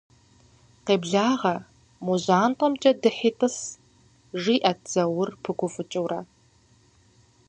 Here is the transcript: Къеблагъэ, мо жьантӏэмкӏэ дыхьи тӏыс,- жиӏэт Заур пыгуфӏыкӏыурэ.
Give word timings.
Къеблагъэ, 0.85 1.55
мо 2.05 2.13
жьантӏэмкӏэ 2.23 2.91
дыхьи 3.01 3.31
тӏыс,- 3.39 3.57
жиӏэт 4.41 4.79
Заур 4.91 5.29
пыгуфӏыкӏыурэ. 5.43 6.19